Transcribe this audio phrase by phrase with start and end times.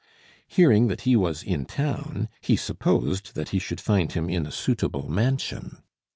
[0.47, 4.51] Hearing that he was in town, he supposed that he should find him in a
[4.51, 5.77] suitable mansion.